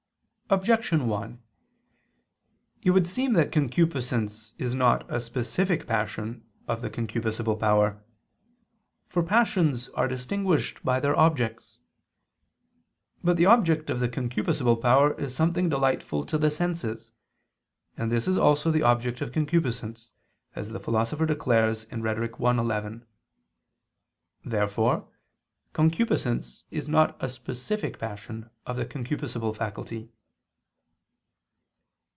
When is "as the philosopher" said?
20.53-21.25